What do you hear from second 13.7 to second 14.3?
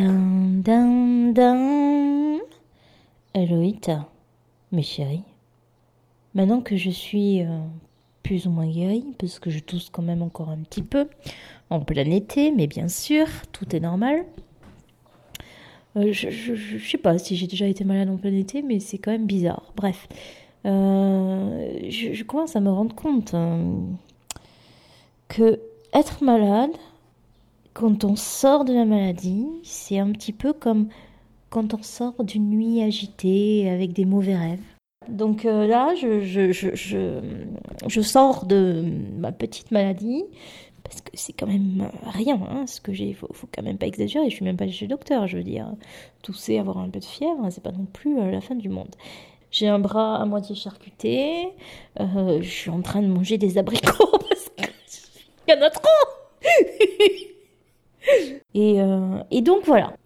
est normal.